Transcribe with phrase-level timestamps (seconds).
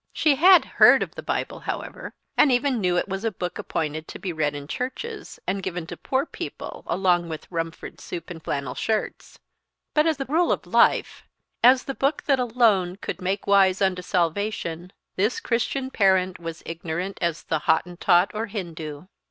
[0.13, 4.07] She had heard of the Bible, however, and even knew it was a book appointed
[4.07, 8.43] to be read in churches, and given to poor people, along with Rumford soup and
[8.43, 9.37] flannel shirts;
[9.93, 11.21] but as the rule of life,
[11.63, 17.19] as the book that alone could make wise unto salvation, this Christian parent was ignorant
[17.21, 19.05] as the Hottentot or Hindoo.